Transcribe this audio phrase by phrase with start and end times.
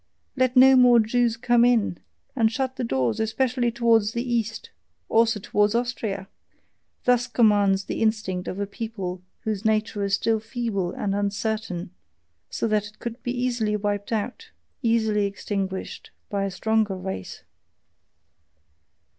[0.35, 1.99] "Let no more Jews come in!
[2.35, 4.71] And shut the doors, especially towards the East
[5.09, 6.27] (also towards Austria)!"
[7.03, 11.91] thus commands the instinct of a people whose nature is still feeble and uncertain,
[12.49, 14.49] so that it could be easily wiped out,
[14.81, 17.43] easily extinguished, by a stronger race.